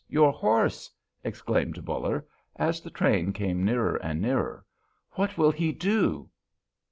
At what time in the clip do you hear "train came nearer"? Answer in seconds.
2.89-3.97